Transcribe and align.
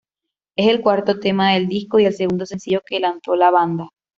Es 0.55 0.65
el 0.67 0.81
cuarto 0.81 1.19
tema 1.19 1.53
del 1.53 1.67
disco 1.67 1.99
y 1.99 2.05
el 2.05 2.13
segundo 2.15 2.47
sencillo 2.47 2.81
que 2.83 2.99
lanzó 2.99 3.35
la 3.35 3.51
banda. 3.51 3.89